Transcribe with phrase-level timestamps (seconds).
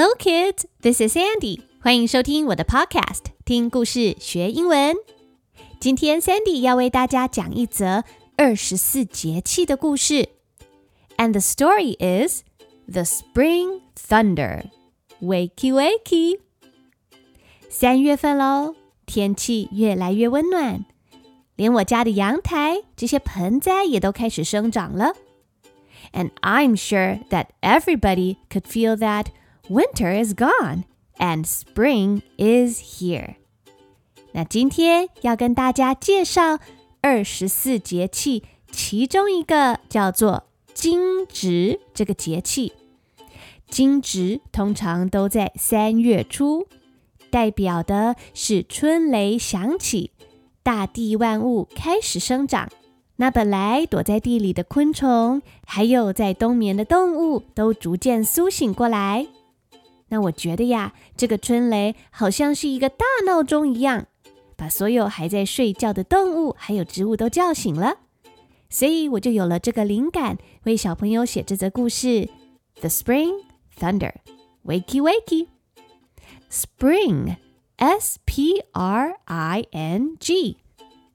[0.00, 0.64] Hello, kids.
[0.80, 1.60] This is Sandy.
[1.80, 4.96] 欢迎收听我的 podcast，听故事学英文。
[5.78, 8.02] 今天 Sandy 要为大家讲一则
[8.36, 10.30] 二十四节气的故事。
[11.16, 12.42] And the story is
[12.88, 14.70] the Spring Thunder.
[15.20, 16.40] Wakey, wakey.
[17.68, 18.74] 三月份喽，
[19.06, 20.84] 天气越来越温暖，
[21.54, 25.14] 连我家的阳台这些盆栽也都开始生长了。
[26.12, 29.26] And I'm sure that everybody could feel that.
[29.69, 30.83] Winter is gone
[31.17, 33.35] and spring is here.
[34.33, 36.59] 那今天要跟大家介绍
[37.01, 42.73] 二十四节气，其中一个叫做惊蛰这个节气。
[43.69, 46.67] 惊蛰通常都在三月初，
[47.29, 50.11] 代表的是春雷响起，
[50.63, 52.69] 大地万物开始生长。
[53.17, 59.27] 那本来躲在地里的昆虫，还有在冬眠的动物，都逐渐苏醒过来。
[60.11, 64.07] 那我觉得呀，这个春雷好像是一个大闹钟一样，
[64.57, 67.99] 把所有还在睡觉的动物还有植物都叫醒了。
[68.69, 72.29] 所以我就有了这个灵感，为小朋友写这则故事
[72.75, 73.45] ：The Spring
[73.79, 74.13] Thunder,
[74.65, 75.47] Wakey Wakey.
[76.49, 77.37] Spring,
[77.77, 78.57] S-P-R-I-N-G，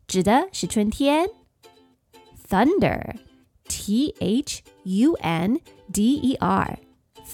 [0.07, 1.29] 指的是春天。
[2.49, 3.17] Thunder,
[3.69, 4.39] T-H-U-N-D-E-R,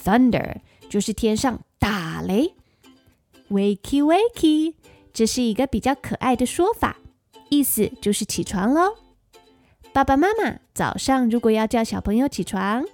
[0.05, 0.57] Thunder。
[0.93, 2.53] 就是天上打雷
[3.49, 4.75] ，wakey wakey，
[5.15, 6.99] 这是一个比较可爱的说法，
[7.49, 8.97] 意思就是起床喽。
[9.95, 12.85] 爸爸妈妈早上如果要叫小朋友起床，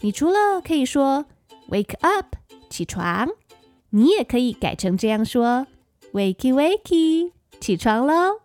[0.00, 1.24] 你除了可以说
[1.70, 2.36] wake up
[2.68, 3.26] 起床，
[3.88, 5.66] 你也可以改成这样说
[6.12, 8.42] wakey wakey 起床喽。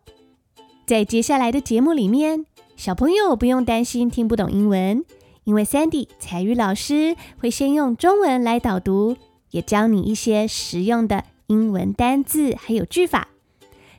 [0.88, 2.46] 在接下来的节目里面，
[2.78, 5.04] 小朋友不用担心听不懂英文。
[5.44, 9.18] 因为 Sandy 采语老师会先用中文来导读，
[9.50, 13.30] 也教你一些实用的英文单字还有句法。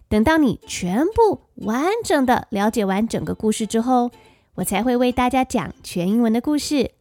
[0.09, 4.11] 等到你全部完整的了解完整个故事之后，
[4.57, 6.93] 我才会为大家讲全英文的故事。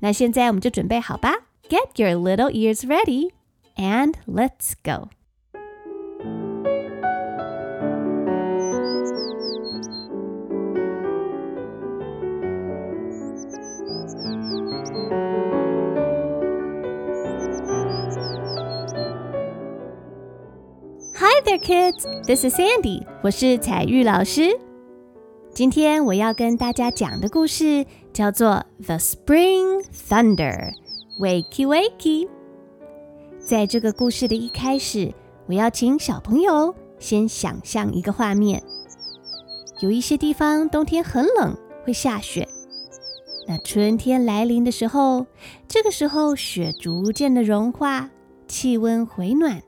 [0.00, 1.32] 那现在我们就准备好吧
[1.68, 3.30] ，Get your little ears ready
[3.76, 5.08] and let's go.
[21.46, 22.04] There, kids.
[22.26, 23.06] This is Sandy.
[23.22, 24.58] 我是彩玉老师。
[25.54, 30.72] 今天我要跟大家讲的故事叫做《The Spring Thunder》
[31.20, 32.28] ，Wakey Wakey。
[33.38, 35.14] 在这个故事的一开始，
[35.46, 38.60] 我要请小朋友先想象一个画面：
[39.78, 42.48] 有一些地方冬天很冷，会下雪。
[43.46, 45.26] 那春天来临的时候，
[45.68, 48.10] 这个时候雪逐渐的融化，
[48.48, 49.62] 气温回暖。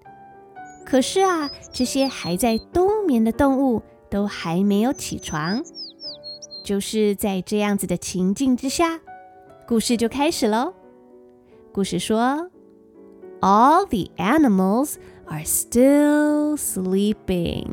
[0.89, 5.63] 可是啊，这些还在冬眠的动物都还没有起床。
[6.65, 8.99] 就是在这样子的情境之下，
[9.67, 10.73] 故事就开始喽。
[11.75, 12.51] 故事说
[13.43, 14.95] ，All the animals
[15.27, 17.67] are still sleeping。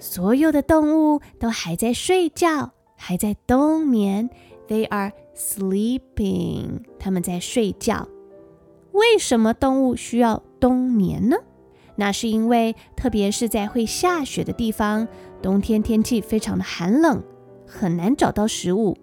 [0.00, 4.28] 所有的动物都还在睡觉，还在冬眠。
[4.66, 8.06] They are sleeping，他们在睡觉。
[8.92, 11.36] 为什么动物需要冬眠呢？
[11.96, 15.08] 那是因为，特别是在会下雪的地方，
[15.40, 17.22] 冬天天气非常的寒冷，
[17.66, 18.96] 很难找到食物，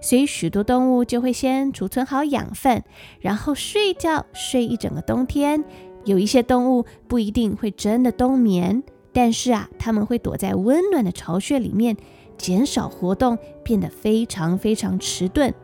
[0.00, 2.84] 所以许多动物就会先储存好养分，
[3.20, 5.64] 然后睡觉睡一整个冬天。
[6.04, 8.82] 有一些动物不一定会真的冬眠，
[9.12, 11.96] 但是啊，它们会躲在温暖的巢穴里面，
[12.36, 15.54] 减少活动，变得非常非常迟钝。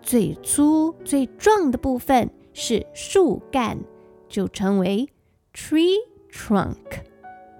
[0.00, 3.80] 最粗最壮的部分是树干，
[4.28, 5.08] 就称为
[5.52, 5.96] tree
[6.32, 6.76] trunk。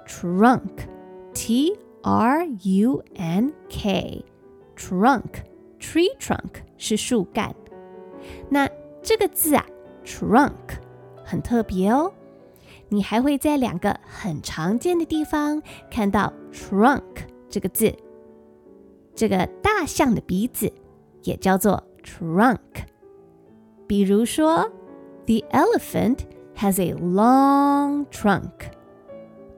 [0.06, 7.54] trunk，T R U N K，trunk，tree trunk 是树干。
[8.48, 8.68] 那
[9.02, 9.64] 这个字啊
[10.04, 10.52] ，trunk
[11.24, 12.12] 很特别哦。
[12.88, 17.02] 你还会在两个很常见的地方看到 trunk
[17.48, 17.94] 这个字。
[19.14, 20.72] 这个大象的鼻子
[21.22, 22.58] 也叫做 trunk。
[23.86, 24.70] 比如说
[25.26, 26.18] ，The elephant
[26.56, 28.50] has a long trunk。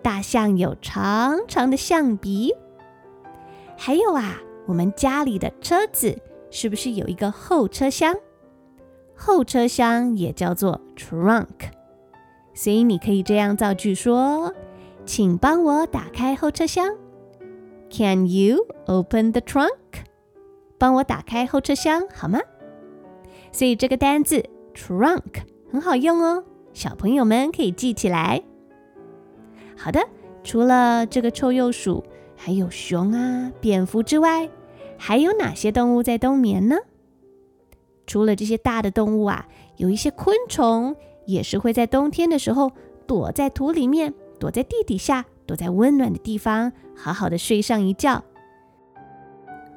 [0.02, 2.52] 大象有长长的象鼻。
[3.78, 8.14] 还有啊，我们家里的车子是不是有一个后车厢？
[9.24, 11.70] 后车厢也叫做 trunk，
[12.54, 14.52] 所以你可以这样造句说
[15.06, 16.88] ：“请帮我打开后车厢。
[17.88, 19.68] ”Can you open the trunk？
[20.76, 22.40] 帮我打开后车厢好吗？
[23.52, 26.42] 所以这个单字 trunk 很好用哦，
[26.72, 28.42] 小朋友们可以记起来。
[29.76, 30.00] 好的，
[30.42, 32.02] 除了这个臭鼬鼠，
[32.36, 34.50] 还有熊啊、蝙蝠之外，
[34.98, 36.76] 还有哪些动物在冬眠呢？
[38.12, 39.48] 除了这些大的动物啊，
[39.78, 40.94] 有一些昆虫
[41.24, 42.70] 也是会在冬天的时候
[43.06, 48.22] 躲在土里面，躲在地底下，躲在温暖的地方，好好的睡上一觉。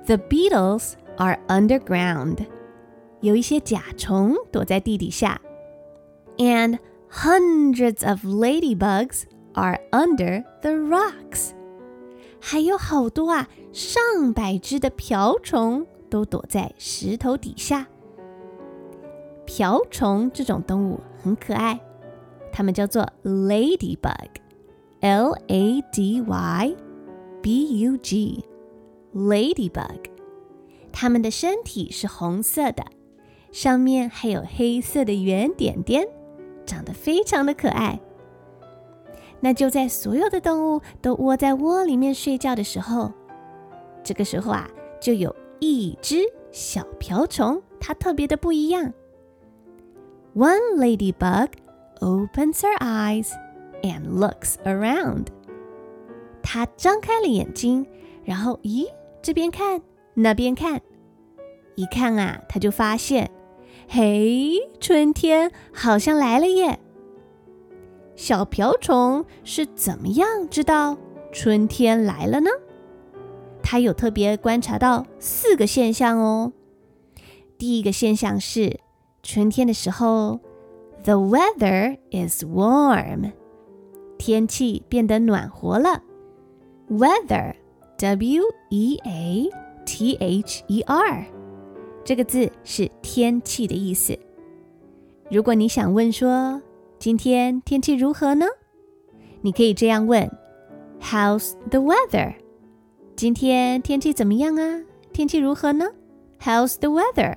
[0.05, 2.45] The beetles are underground，
[3.21, 5.39] 有一些甲虫躲在地底下
[6.35, 6.77] ，and
[7.09, 9.21] hundreds of ladybugs
[9.53, 11.51] are under the rocks，
[12.41, 17.87] 还有好多啊，上百只的瓢虫都躲在石头底下。
[19.45, 21.79] 瓢虫这种动物很可爱，
[22.51, 26.75] 它们叫做 ladybug，L A D Y
[27.41, 30.09] B U G，ladybug。
[30.91, 32.85] 它们的身体是红色的，
[33.51, 36.07] 上面还有黑色的圆点点，
[36.65, 37.99] 长得非常的可爱。
[39.41, 43.11] 那就在所有的动物都窝在窝里面睡觉的时候，
[44.03, 44.67] 这个时候啊，
[44.99, 46.21] 就有一只
[46.51, 48.91] 小瓢虫，它特别的不一样。
[50.35, 51.51] One ladybug
[52.01, 53.31] opens her eyes
[53.81, 55.27] and looks around.
[56.43, 57.85] 她张开了眼睛，
[58.25, 58.85] 然后咦，
[59.21, 59.81] 这边看，
[60.13, 60.81] 那边看，
[61.75, 63.31] 一看啊，她就发现，
[63.87, 66.79] 嘿，春天好像来了耶。
[68.17, 70.97] 小瓢虫是怎么样知道
[71.31, 72.49] 春天来了呢？
[73.63, 76.51] 它有特别观察到四个现象哦。
[77.57, 78.81] 第一个现象是。
[79.24, 80.40] 春天的时候，
[81.04, 83.32] the weather is warm，
[84.18, 86.02] 天气变得暖和了。
[86.88, 89.50] weather，w e a
[89.84, 91.26] t h e r，
[92.04, 94.18] 这个字是天气的意思。
[95.30, 96.60] 如果你想问说
[96.98, 98.46] 今天天气如何呢？
[99.42, 100.30] 你可以这样问：
[101.00, 102.34] How's the weather？
[103.14, 104.82] 今天天气怎么样啊？
[105.12, 105.86] 天气如何呢？
[106.40, 107.36] How's the weather？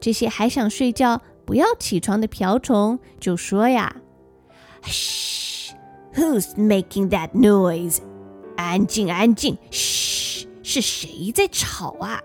[0.00, 3.96] 这些还想睡觉、不要起床的瓢虫就说呀
[4.82, 5.74] ：“嘘
[6.14, 7.98] ，Who's making that noise？
[8.56, 12.20] 安静，安静，嘘，是谁在吵啊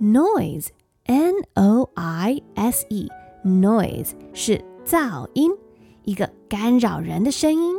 [0.00, 0.68] ？Noise
[1.09, 5.51] ？Noise，N-O-I-S-E，noise 是噪音，
[6.03, 7.77] 一个干扰人的声音。”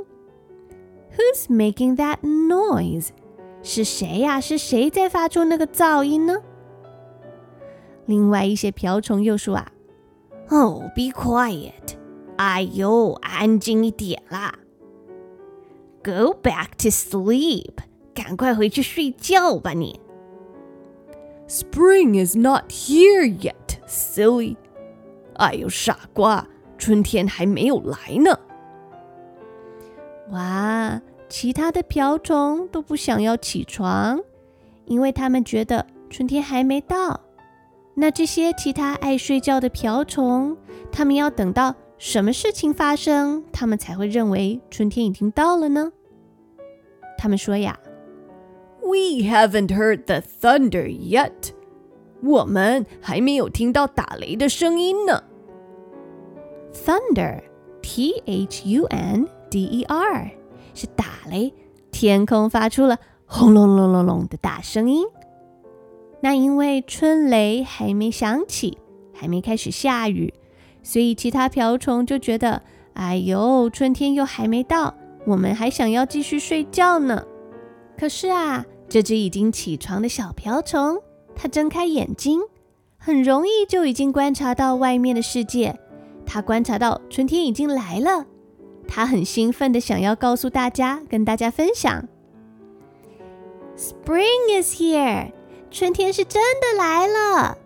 [1.16, 3.08] Who's making that noise？
[3.62, 4.40] 是谁呀？
[4.40, 6.42] 是谁在发出那个噪音呢？
[8.04, 9.72] 另外一些瓢虫又说啊：“
[10.50, 11.96] Oh, be quiet！
[12.36, 14.56] 哎呦，安静一点啦！
[16.04, 17.72] Go back to sleep！
[18.14, 19.98] 赶快回去睡觉吧你
[21.51, 24.55] ！Spring is not here yet, silly！
[25.33, 28.39] 哎呦，傻瓜，春天还没有来呢！”
[30.31, 34.21] 哇，其他的瓢虫都不想要起床，
[34.85, 37.19] 因为他们觉得春天还没到。
[37.95, 40.55] 那这些其他爱睡觉的瓢虫，
[40.89, 45.91] 他们要等到什么事情发生，他们才会认为春天已经到了呢？
[47.17, 47.77] 他们说呀
[48.91, 51.53] ：“We haven't heard the thunder yet。”
[52.21, 55.23] 我们还没有听到打雷的声音呢。
[56.73, 59.29] Thunder，T-H-U-N。
[59.51, 60.31] D E R
[60.73, 61.53] 是打雷，
[61.91, 65.05] 天空发出了轰隆隆隆隆的大声音。
[66.21, 68.77] 那因为春雷还没响起，
[69.13, 70.33] 还没开始下雨，
[70.81, 72.61] 所以其他瓢虫就觉得，
[72.93, 74.95] 哎呦，春天又还没到，
[75.25, 77.25] 我们还想要继续睡觉呢。
[77.97, 81.01] 可是啊，这只已经起床的小瓢虫，
[81.33, 82.41] 它睁开眼睛，
[82.97, 85.79] 很容易就已经观察到外面的世界。
[86.25, 88.25] 它观察到春天已经来了。
[88.89, 92.05] 它很兴奋的想要告诉大家，跟大家分享
[93.77, 95.31] ：“Spring is here，
[95.71, 97.59] 春天是真的来了。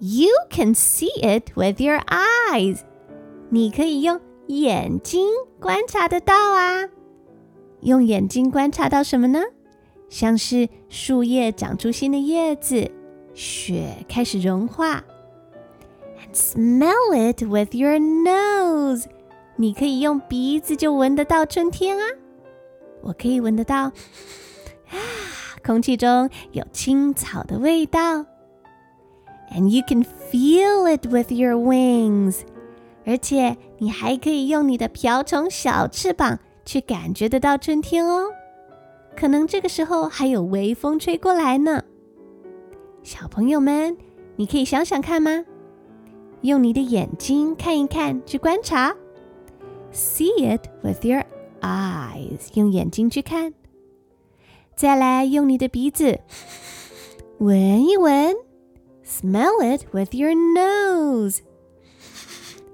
[0.00, 2.80] You can see it with your eyes，
[3.48, 6.90] 你可以用眼睛观察得到啊。
[7.80, 9.40] 用眼睛观察到什么呢？
[10.08, 12.90] 像是树叶长出新的叶子，
[13.34, 15.04] 雪开始融化。
[16.18, 19.04] And smell it with your nose。”
[19.58, 22.04] 你可以用鼻子就闻得到春天啊！
[23.00, 23.92] 我可以闻得到，啊，
[25.64, 28.26] 空气中有青草的味道。
[29.50, 32.40] And you can feel it with your wings，
[33.06, 38.26] 而且你还可以用你的瓢虫小翅膀去感觉得到春天哦。
[39.16, 41.82] 可能这个时候还有微风吹过来呢。
[43.02, 43.96] 小朋友们，
[44.36, 45.44] 你可以想想看吗？
[46.42, 48.94] 用你的眼睛看一看，去观察。
[49.92, 51.24] See it with your
[51.62, 53.54] eyes，用眼睛去看。
[54.76, 56.20] 再来用你的鼻子
[57.38, 58.36] 闻一闻
[59.04, 61.38] ，Smell it with your nose，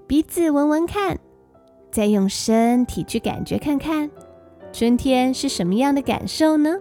[0.08, 1.20] 鼻子闻闻看。
[1.92, 4.10] 再用身体去感觉看看，
[4.72, 6.78] 春天是什么样的感受呢？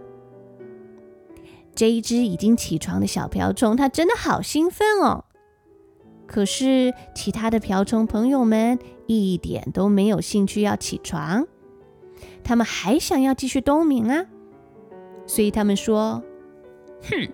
[1.75, 5.25] 这一只已经起床的小瓢虫，它真的好兴奋哦。
[6.25, 11.45] 可是，其他的瓢虫朋友们一点都没有兴趣要起床，
[12.43, 14.25] 他们还想要继续冬眠啊！
[15.25, 16.23] 所以他们说
[17.03, 17.29] ：“哼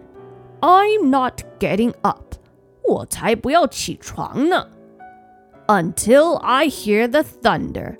[0.61, 2.33] ，I'm not getting up，
[2.83, 4.67] 我才不要起床呢
[5.67, 7.97] ！Until I hear the thunder，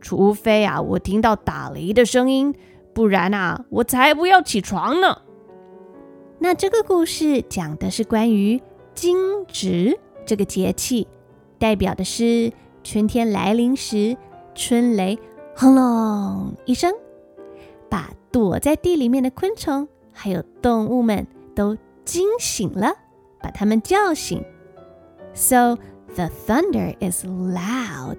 [0.00, 2.54] 除非啊，我听到打雷的声音，
[2.94, 5.22] 不然啊，我才不要起床呢！”
[6.40, 8.62] 那这个故事讲的是关于
[8.94, 9.98] 惊蛰。
[10.24, 11.08] 这个节气
[11.58, 12.52] 代表的是
[12.84, 14.16] 春天来临时，
[14.54, 15.18] 春雷
[15.56, 16.92] 轰隆一声，
[17.88, 21.26] 把躲在地里面的昆虫还有动物们
[21.56, 22.92] 都惊醒了，
[23.40, 24.44] 把它们叫醒。
[25.34, 25.76] So
[26.14, 28.18] the thunder is loud。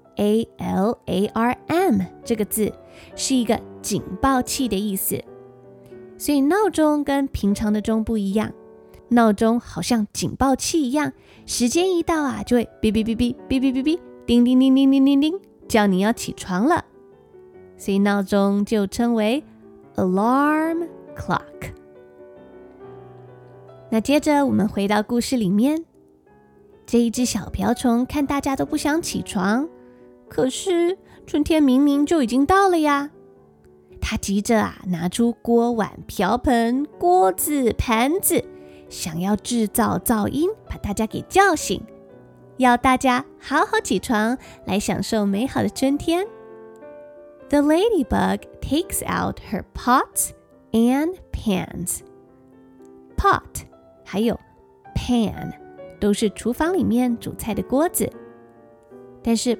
[0.21, 2.71] A L A R M 这个字
[3.15, 5.19] 是一个警报器的意思，
[6.15, 8.53] 所以闹钟跟平常的钟不一样，
[9.09, 11.11] 闹钟好像警报器一样，
[11.47, 16.85] 时间一到啊，就会哔哔哔哔哔哔哔哔，叮叮叮叮叮叮叮，叫你要起床了，
[17.75, 19.43] 所以闹钟就称为
[19.95, 20.87] alarm
[21.17, 21.41] clock。
[23.89, 25.83] 那接着我们回到故事里面，
[26.85, 29.67] 这一只小瓢虫看大家都不想起床。
[30.31, 30.97] 可是
[31.27, 33.11] 春天明明就已经到了呀！
[33.99, 38.45] 他急着啊，拿出锅碗瓢盆、锅子、盘子，
[38.87, 41.83] 想要制造噪音，把大家给叫醒，
[42.55, 46.25] 要大家好好起床，来享受美好的春天。
[47.49, 50.29] The ladybug takes out her pots
[50.71, 51.99] and pans.
[53.17, 53.65] Pot
[54.05, 54.39] 还有
[54.95, 55.51] pan
[55.99, 58.09] 都是厨房里面煮菜的锅子，
[59.21, 59.59] 但是。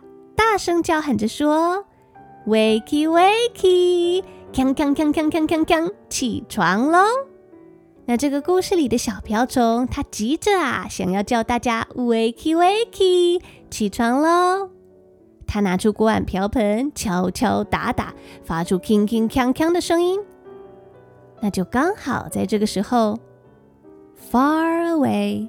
[0.51, 1.85] 大声叫喊着说
[2.45, 4.21] ：“Wakey, wakey！
[4.51, 5.93] 锵锵锵锵锵锵锵！
[6.09, 7.05] 起床喽！”
[8.03, 13.41] 那这个故事里的小瓢虫，它急着啊，想要叫大家 “Wakey, wakey！
[13.69, 14.71] 起床喽！”
[15.47, 20.19] 它拿出锅碗瓢盆，敲敲打打，发出铿铿锵锵的声音。
[21.39, 23.17] 那就刚好在这个时候
[24.29, 25.47] ，Far away，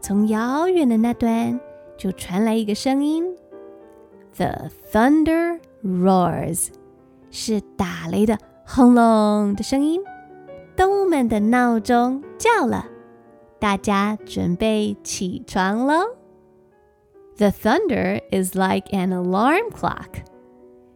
[0.00, 1.60] 从遥远的那端
[1.96, 3.36] 就传来一个声音。
[4.37, 6.67] The thunder roars，
[7.31, 10.01] 是打雷的轰隆的声音。
[10.75, 12.85] 动物们的闹钟叫了，
[13.59, 16.15] 大家准备起床喽。
[17.37, 20.23] The thunder is like an alarm clock，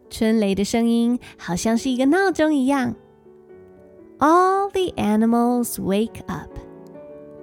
[0.10, 2.96] 春雷的声音好像是一个闹钟一样。
[4.20, 6.50] All the animals wake up，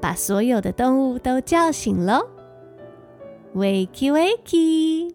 [0.01, 2.27] 把所有的动物都叫醒喽。
[3.55, 5.14] Wakey wakey。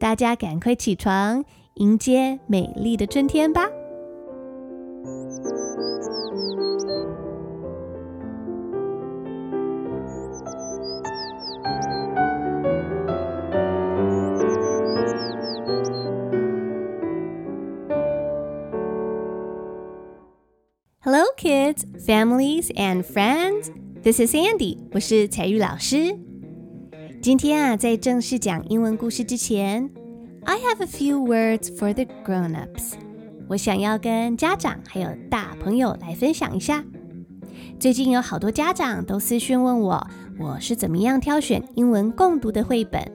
[0.00, 3.68] 大家赶快起床，迎接美丽的春天吧
[21.02, 23.70] ！Hello, kids, families, and friends.
[24.02, 24.78] This is Andy.
[24.92, 26.29] 我是彩玉老师。
[27.22, 29.90] 今天啊，在正式讲英文故事之前
[30.44, 32.94] ，I have a few words for the grown-ups。
[33.46, 36.82] 我想要跟家长还有大朋友来分享一下。
[37.78, 40.06] 最近有好多家长都私讯问我，
[40.38, 43.12] 我是怎么样挑选英文共读的绘本。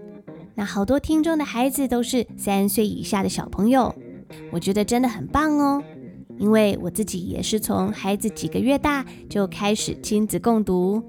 [0.54, 3.96] 那好多听众的孩子都是三岁以下的小朋友，
[4.52, 5.84] 我觉得真的很棒哦。
[6.38, 11.04] 因为我自己也是从孩子几个月大就开始亲子共读。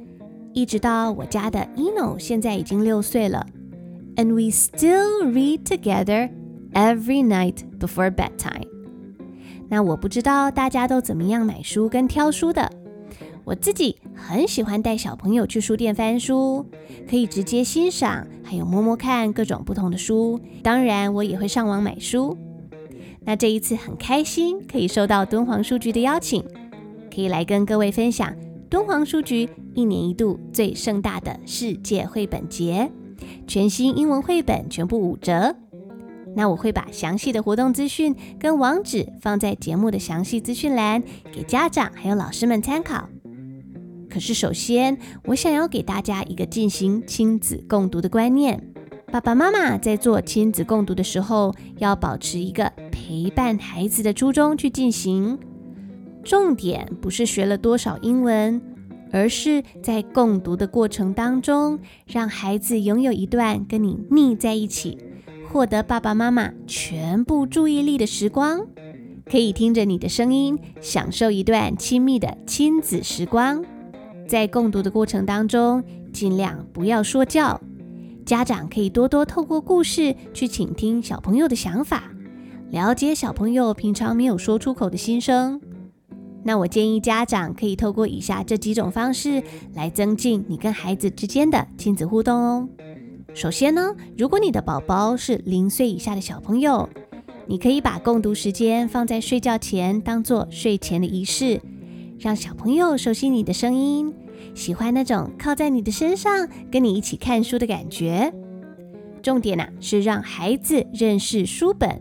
[0.57, 3.47] 一直到我家的 Eno 现在已经六岁了
[4.16, 6.31] ，and we still read together
[6.73, 8.66] every night before bedtime。
[9.69, 12.73] 那我不知道大家都怎么样买书跟挑书的。
[13.45, 16.64] 我自己很喜欢带小朋友去书店翻书，
[17.07, 20.40] 可以直接欣赏，还有摸摸看各种不同的书。
[20.62, 22.35] 当然，我也会上网买书。
[23.27, 26.42] 那这一次很开心，可以收到敦煌书局的邀请，
[27.14, 28.35] 可以来跟各位分享。
[28.68, 32.90] 敦煌书局一年一度最盛大的世界绘本节，
[33.46, 35.55] 全新英文绘本全部五折。
[36.35, 41.02] 那我会把详细的活动资讯跟网址放在节目的详细资讯栏，
[41.33, 43.09] 给家长还有老师们参考。
[44.11, 48.72] 可是首先，我想要给大家一个进行亲子共读的观念：
[49.12, 55.38] 爸爸妈妈在做亲子共读的时候，要保持一个陪伴孩子的初衷去进行。
[56.26, 58.60] 重点不是学了多少英文，
[59.12, 64.98] 而是在共读的过程当中，让孩子拥有一段跟你腻在一起，
[65.48, 68.66] 获得爸爸妈妈全部注意力的时光，
[69.24, 73.64] 可以听着你的声音，享受一段亲密的亲子时光。
[74.26, 77.60] 在共读的过程当中，尽量不要说教。
[78.24, 82.10] 家长可以多多透过故事去倾听小朋友的想法，
[82.72, 85.60] 了解小朋友平常没有说出口的心声。
[86.46, 89.42] 那我建议家长可以透过以下这几种方式
[89.74, 92.68] 来增进你跟孩子之间的亲子互动哦。
[93.35, 96.88] 首先呢，如果你的宝宝是零岁以下的小朋友，
[97.48, 101.61] 你可以把共读时间放在睡觉前，当做睡前的仪式，
[102.20, 104.14] 让小朋友熟悉你的声音。
[104.54, 108.32] 喜欢那种靠在你的身上，跟你一起看书的感觉。
[109.20, 112.00] 重点啊，是让孩子认识书本，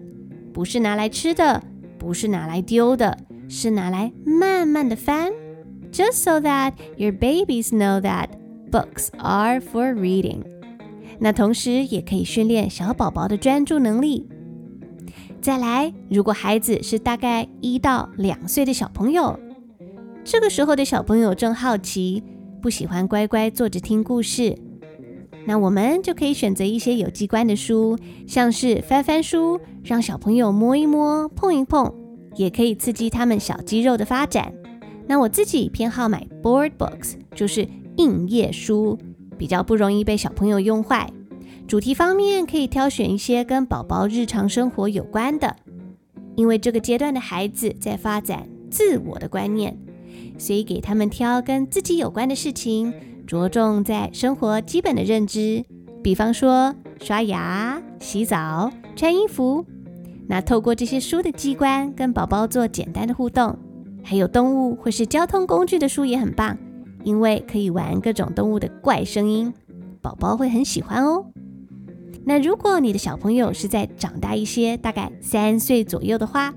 [0.54, 1.64] 不是拿来吃的，
[1.98, 5.32] 不是拿来丢的，是拿来慢慢的翻。
[5.92, 8.30] Just so that your babies know that
[8.72, 10.44] books are for reading。
[11.20, 14.28] 那同时也可以训练小宝宝的专注能力。
[15.42, 19.40] 再来，如果孩子是大概一到两岁的小朋友，
[20.24, 22.24] 这个时候的小朋友正好奇。
[22.62, 24.58] 不喜欢乖乖坐着听故事，
[25.46, 31.94] 那我们就可以选择一些有机关的书，像是翻翻书，让小朋友摸一摸、碰一碰，
[32.36, 34.54] 也可以刺激他们小肌肉的发展。
[35.08, 37.68] 那我自己偏好买 board books，就是
[37.98, 38.98] 硬页书，
[39.38, 41.12] 比较不容易被小朋友用坏。
[41.68, 45.56] 主题方面可以挑选一些跟宝宝日常生活有关的，
[46.36, 49.78] 因为这个阶段的孩子在发展自我的观念。
[50.38, 52.94] 所以给他们挑跟自己有关的事情，
[53.26, 55.64] 着重在生活基本的认知，
[56.04, 59.66] 比方说刷牙、洗澡、穿衣服。
[60.28, 63.58] 那透过这些书的机关，跟宝宝做简单的互动。
[64.04, 66.58] 还有动物或是交通工具的书也很棒，
[67.04, 69.54] 因为可以玩各种动物的怪声音，
[70.02, 71.26] 宝宝会很喜欢哦。
[72.24, 76.54] 那如果你的小朋友是在长大一些，大概三岁左右的话，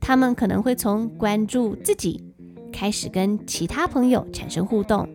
[0.00, 2.24] 他们可能会从关注自己。
[2.72, 5.06] 开始跟其他朋友产生互动，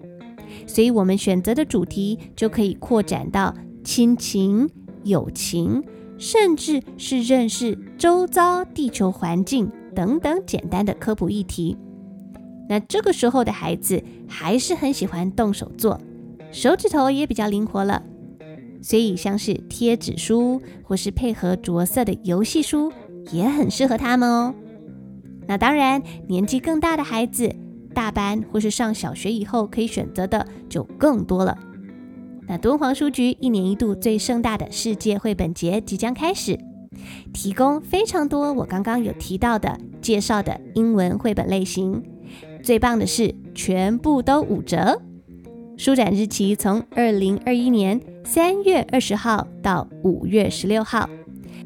[0.67, 3.51] 所以我们选择的主题就可以扩展到
[3.83, 4.69] 亲情、
[5.03, 5.83] 友情，
[6.17, 11.77] 甚至是认识周遭地球环境等等简单的科普议题。
[12.69, 15.99] 那这个时候的孩子还是很喜欢动手做，
[16.51, 18.03] 手指头也比较灵活了，
[18.81, 22.91] 所以像是贴纸书或是配合着色的游戏书
[23.31, 24.53] 也很适合他们哦。
[25.47, 27.55] 那当然，年纪更大的孩子，
[27.93, 31.57] 大班或是上小学以后，可以选择的就更多了。
[32.47, 36.57] 那敦煌书局一年一度最盛大的世界绘本节即将开始，
[37.33, 42.01] 提供非常多我刚刚有提到的介绍的英文绘本类型。
[42.63, 45.01] 最棒的是，全部都五折。
[45.77, 51.09] 书展日期从二零二一年三月二十号到五月十六号。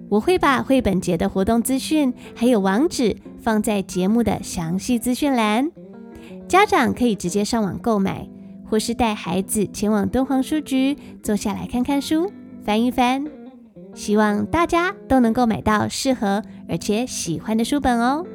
[0.10, 5.72] 我会把绘本节的活动资讯还有网址放在节目的详细资讯栏，
[6.50, 8.28] 家长可以直接上网购买，
[8.72, 12.32] 或是带孩子前往敦煌书局坐下来看看书，
[12.64, 13.30] 翻一翻。
[13.94, 18.26] 希望大家都能够买到适合而且喜欢的书本哦。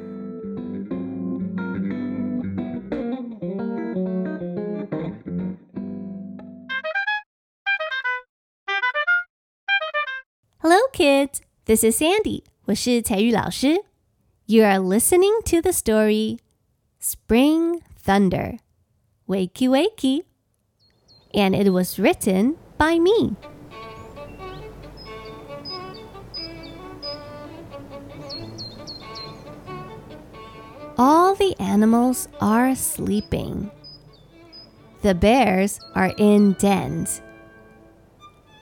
[10.59, 11.39] Hello, kids.
[11.65, 13.85] This is Sandy，我是彩玉老师。
[14.45, 16.37] You are listening to the story
[17.01, 18.59] Spring Thunder,
[19.27, 20.21] Wakey Wakey,
[21.33, 23.35] and it was written by me.
[30.97, 33.69] All the animals are sleeping.
[35.01, 37.21] The bears are in dens.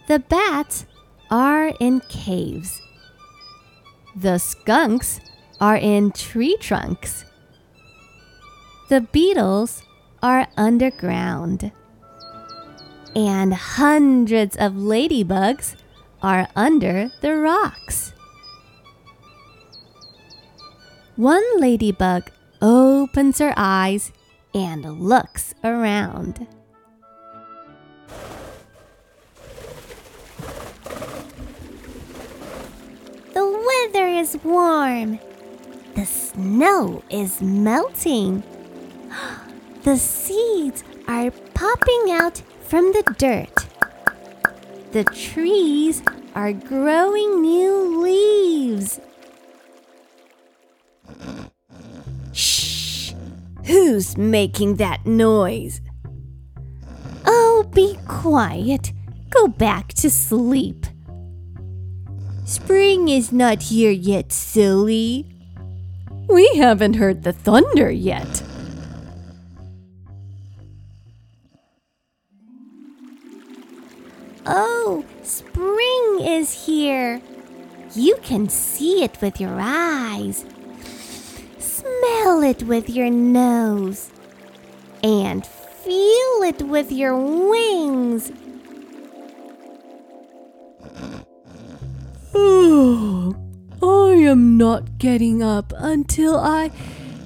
[0.08, 0.86] The bats
[1.30, 2.82] are in caves.
[4.16, 5.20] The skunks
[5.62, 7.24] are in tree trunks.
[8.90, 9.82] The beetles
[10.26, 11.72] are underground.
[13.16, 15.76] And hundreds of ladybugs
[16.20, 18.12] are under the rocks.
[21.16, 24.12] One ladybug opens her eyes
[24.52, 26.48] and looks around.
[33.36, 35.20] The weather is warm.
[35.94, 38.42] The snow is melting.
[39.86, 43.68] The seeds are popping out from the dirt.
[44.94, 46.02] The trees
[46.34, 49.00] are growing new leaves.
[52.34, 53.14] Shh!
[53.66, 55.82] Who's making that noise?
[57.28, 58.92] Oh, be quiet.
[59.30, 60.88] Go back to sleep.
[62.44, 65.28] Spring is not here yet, silly.
[66.28, 68.42] We haven't heard the thunder yet.
[74.48, 77.20] Oh, spring is here.
[77.96, 80.46] You can see it with your eyes,
[81.58, 84.12] smell it with your nose,
[85.02, 88.32] and feel it with your wings.
[92.36, 93.36] Oh,
[93.82, 96.68] I am not getting up until I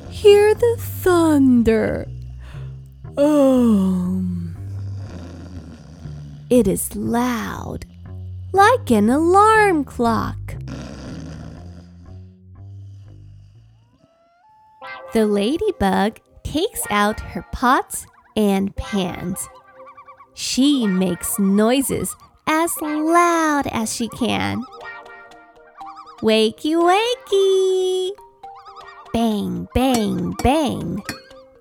[0.10, 2.08] hear the thunder.
[3.18, 4.09] Oh.
[6.50, 7.86] It is loud,
[8.54, 10.56] like an alarm clock.
[15.14, 19.48] The ladybug takes out her pots and pans.
[20.34, 22.16] She makes noises
[22.48, 24.64] as loud as she can.
[26.24, 28.10] Wakey, wakey!
[29.14, 31.04] Bang, bang, bang!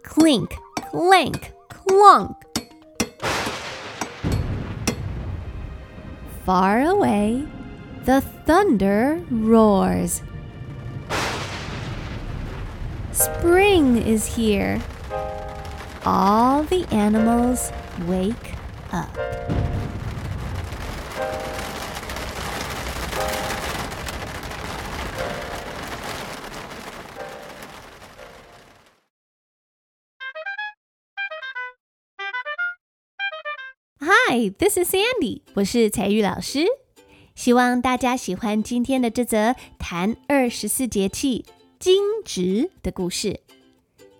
[0.03, 2.38] Clink, clank, clunk!
[6.49, 7.47] Far away,
[8.07, 10.23] the thunder roars.
[13.13, 14.81] Spring is here.
[16.07, 17.71] All the animals
[18.07, 18.55] wake
[18.93, 19.15] up.
[34.31, 35.41] Hi, this is Sandy.
[35.55, 36.67] 我是彩玉老师。
[37.35, 41.47] 希望大家喜欢今天的这则谈二十四节气
[41.79, 43.41] 惊蛰的故事。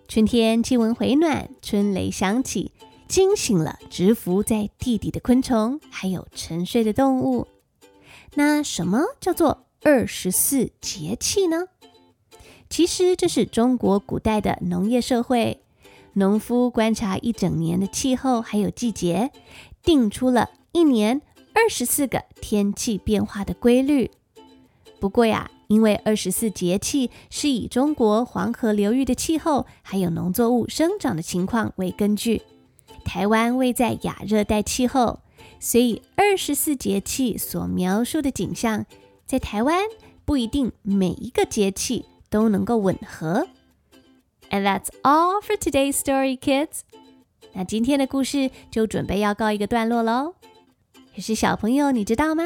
[0.07, 2.71] 春天气温回暖，春雷响起，
[3.07, 7.47] 惊醒了蛰伏在地底的昆虫，还有沉睡的动物。
[8.33, 11.67] 那什么叫做二十四节气呢？
[12.67, 15.61] 其实这是中国古代的农业社会，
[16.13, 19.29] 农夫观察一整年的气候还有季节。
[19.89, 21.19] 定出了一年
[21.51, 24.11] 二十四个天气变化的规律。
[24.99, 32.43] 不过呀，因为二十四节气是以中国黄河流域的气候还有农作物生长的情况为根据，
[33.03, 35.21] 台湾位在亚热带气候，
[35.59, 38.85] 所以二十四节气所描述的景象，
[39.25, 39.85] 在台湾
[40.23, 43.47] 不一定每一个节气都能够吻合。
[44.51, 46.81] And that's all for today's story, kids.
[47.53, 50.35] 那今天的故事就准备要告一个段落喽。
[51.15, 52.43] 可是小朋友，你知道吗？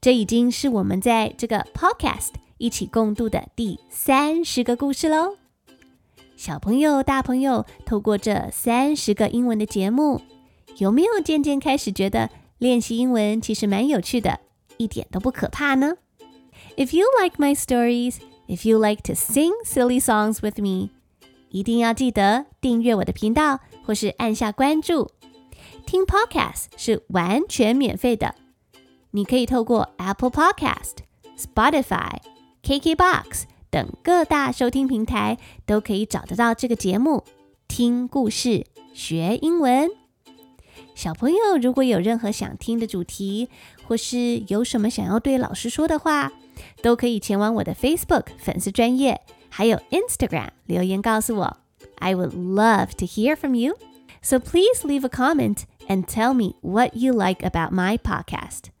[0.00, 5.36] 这已经是我们在这个 podcast 一起共度的第三十个故事喽。
[6.36, 10.22] 小朋友、大朋友，透过这三十个英文的节目，
[10.78, 14.40] 有没有渐渐开始觉得练习英文其实蛮有趣的，
[14.78, 15.96] 一点都不可怕呢
[16.76, 20.90] ？If you like my stories, if you like to sing silly songs with me，
[21.50, 23.60] 一定要记得订阅我的频道。
[23.90, 25.10] 或是按下关注，
[25.84, 28.36] 听 Podcast 是完全免费的。
[29.10, 30.98] 你可以透过 Apple Podcast、
[31.36, 32.18] Spotify、
[32.62, 37.24] KKBox 等各大收听平台，都可以找得到这个节目。
[37.66, 39.90] 听故事学英文，
[40.94, 43.48] 小朋友如果有任何想听的主题，
[43.88, 46.30] 或是有什么想要对老师说的话，
[46.80, 51.56] 都可以前往我的 Facebook 粉丝专业，还有 Instagram 留言告诉我。
[51.99, 53.75] I would love to hear from you.
[54.21, 58.71] So please leave a comment and tell me what you like about my podcast.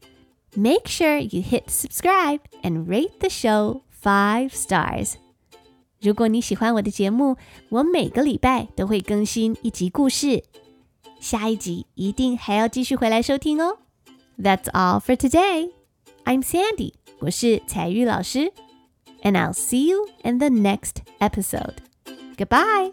[0.55, 5.15] Make sure you hit subscribe and rate the show five stars.
[6.01, 7.37] 如果你喜欢我的节目，
[7.69, 10.43] 我每个礼拜都会更新一集故事，
[11.19, 13.79] 下一集一定还要继续回来收听哦。
[14.37, 15.71] That's all for today.
[16.23, 18.51] I'm Sandy，我是采玉老师，
[19.23, 21.75] and I'll see you in the next episode.
[22.40, 22.92] Goodbye.